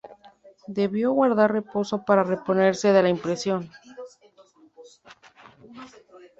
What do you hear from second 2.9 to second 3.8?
de la impresión.